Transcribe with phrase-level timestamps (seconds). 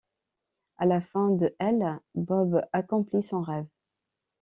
[0.77, 3.67] À la fin de l', Bob accomplit son rêve.